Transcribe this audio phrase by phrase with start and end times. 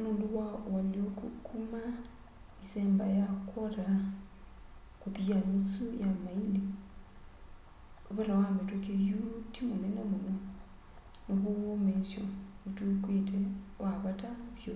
[0.00, 1.82] nũndũ wa ũalyũko kuma
[2.62, 3.86] ĩsemba ya kwota
[5.00, 6.62] kũthi ya nusu ya maĩli
[8.16, 9.20] vata wa mĩtũkĩ yu
[9.52, 10.34] ti munene mũno
[11.26, 12.24] naw'o ũũmĩĩsyo
[12.66, 13.38] ũtw'ĩkĩte
[13.82, 14.74] wa vata vyũ